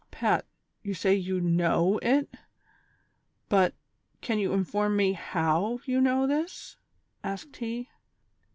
"Pat, 0.09 0.45
you 0.81 0.95
say 0.95 1.13
you 1.13 1.39
hnoio 1.39 1.99
it; 2.03 2.27
but, 3.49 3.75
can 4.19 4.39
you 4.39 4.51
inform 4.51 4.95
me 4.97 5.13
Jiow 5.13 5.79
you 5.85 6.01
know 6.01 6.25
this 6.25 6.77
V" 6.77 6.77
asked 7.29 7.57
he. 7.57 7.87